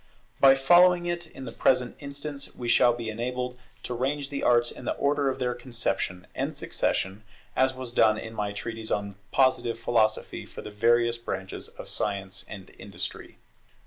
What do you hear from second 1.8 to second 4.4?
instance, we shall be enabled to range